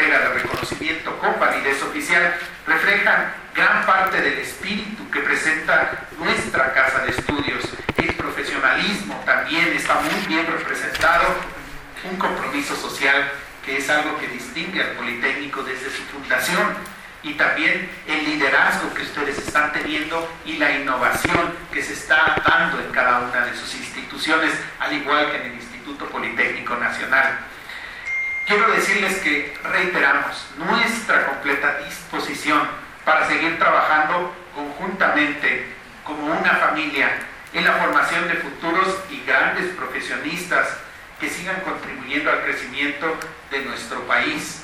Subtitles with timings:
[0.00, 2.34] entrega de reconocimiento con validez oficial
[2.66, 7.64] reflejan gran parte del espíritu que presenta nuestra casa de estudios.
[7.98, 11.34] El profesionalismo también está muy bien representado,
[12.10, 13.30] un compromiso social
[13.62, 16.76] que es algo que distingue al Politécnico desde su fundación
[17.22, 22.80] y también el liderazgo que ustedes están teniendo y la innovación que se está dando
[22.80, 27.50] en cada una de sus instituciones, al igual que en el Instituto Politécnico Nacional.
[28.50, 32.60] Quiero decirles que reiteramos nuestra completa disposición
[33.04, 35.66] para seguir trabajando conjuntamente
[36.02, 37.10] como una familia
[37.52, 40.66] en la formación de futuros y grandes profesionistas
[41.20, 43.16] que sigan contribuyendo al crecimiento
[43.52, 44.58] de nuestro país